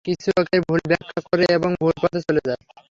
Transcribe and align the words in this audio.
কিছু 0.05 0.27
লোক 0.35 0.47
এর 0.53 0.61
ভুল 0.67 0.81
ব্যাখ্যা 0.89 1.19
করে 1.27 1.45
এবং 1.57 1.69
ভুল 1.81 1.93
পথে 2.01 2.19
চলে 2.27 2.41
যায়। 2.47 2.61